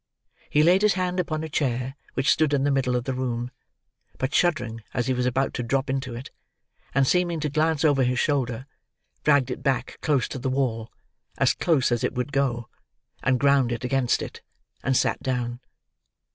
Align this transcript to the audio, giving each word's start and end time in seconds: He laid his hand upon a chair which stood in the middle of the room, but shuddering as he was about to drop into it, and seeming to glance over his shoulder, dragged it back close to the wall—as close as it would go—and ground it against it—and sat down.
He 0.49 0.63
laid 0.63 0.81
his 0.81 0.95
hand 0.95 1.19
upon 1.19 1.43
a 1.43 1.47
chair 1.47 1.95
which 2.15 2.31
stood 2.31 2.55
in 2.55 2.63
the 2.63 2.71
middle 2.71 2.95
of 2.95 3.03
the 3.03 3.13
room, 3.13 3.51
but 4.17 4.33
shuddering 4.33 4.81
as 4.95 5.05
he 5.05 5.13
was 5.13 5.27
about 5.27 5.53
to 5.53 5.61
drop 5.61 5.91
into 5.91 6.15
it, 6.15 6.31
and 6.95 7.05
seeming 7.05 7.39
to 7.41 7.51
glance 7.51 7.85
over 7.85 8.03
his 8.03 8.17
shoulder, 8.17 8.65
dragged 9.23 9.51
it 9.51 9.61
back 9.61 9.99
close 10.01 10.27
to 10.29 10.39
the 10.39 10.49
wall—as 10.49 11.53
close 11.53 11.91
as 11.91 12.03
it 12.03 12.13
would 12.15 12.31
go—and 12.33 13.39
ground 13.39 13.71
it 13.71 13.83
against 13.83 14.23
it—and 14.23 14.97
sat 14.97 15.21
down. 15.21 15.59